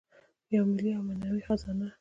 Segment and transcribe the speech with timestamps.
[0.55, 1.87] یوه ملي او معنوي خزانه.